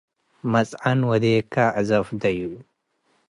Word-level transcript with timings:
መጽዐን 0.51 0.99
ወዴከ 1.09 1.53
ዕዛፍ 1.77 2.07
ደዩ። 2.21 2.39